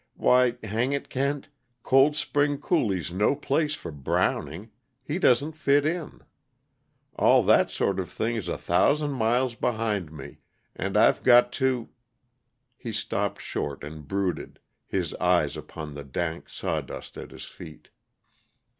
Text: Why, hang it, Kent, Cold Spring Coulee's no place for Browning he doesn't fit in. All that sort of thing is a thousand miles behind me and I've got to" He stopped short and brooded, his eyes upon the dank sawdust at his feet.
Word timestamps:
Why, 0.15 0.55
hang 0.63 0.93
it, 0.93 1.09
Kent, 1.09 1.47
Cold 1.83 2.15
Spring 2.15 2.57
Coulee's 2.59 3.11
no 3.11 3.35
place 3.35 3.75
for 3.75 3.91
Browning 3.91 4.71
he 5.03 5.19
doesn't 5.19 5.51
fit 5.51 5.85
in. 5.85 6.21
All 7.17 7.43
that 7.43 7.69
sort 7.69 7.99
of 7.99 8.09
thing 8.09 8.35
is 8.35 8.47
a 8.47 8.57
thousand 8.57 9.11
miles 9.11 9.53
behind 9.53 10.11
me 10.11 10.39
and 10.75 10.97
I've 10.97 11.21
got 11.21 11.51
to" 11.61 11.89
He 12.83 12.91
stopped 12.91 13.41
short 13.43 13.83
and 13.83 14.07
brooded, 14.07 14.57
his 14.87 15.13
eyes 15.17 15.55
upon 15.55 15.93
the 15.93 16.03
dank 16.03 16.49
sawdust 16.49 17.15
at 17.15 17.29
his 17.29 17.45
feet. 17.45 17.89